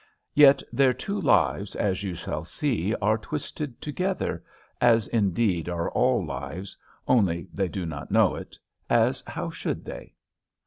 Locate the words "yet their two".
0.33-1.21